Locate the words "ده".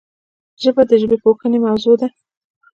2.01-2.07